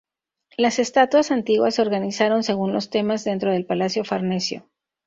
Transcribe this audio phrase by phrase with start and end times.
[0.57, 4.67] Las estatuas antiguas se organizaron según los temas dentro del Palacio Farnesio.